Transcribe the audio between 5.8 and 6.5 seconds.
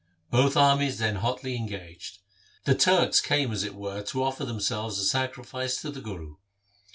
to the Guru.